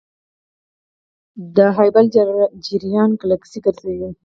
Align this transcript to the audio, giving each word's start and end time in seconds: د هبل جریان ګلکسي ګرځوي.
د 1.55 1.57
هبل 1.77 2.05
جریان 2.67 3.09
ګلکسي 3.21 3.59
ګرځوي. 3.65 4.09